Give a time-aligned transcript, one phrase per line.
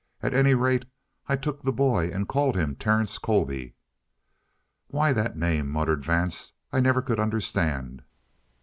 [0.23, 0.85] "At any rate,
[1.27, 3.75] I took the boy and called him Terence Colby."
[4.87, 8.01] "Why that name," muttered Vance, "I never could understand."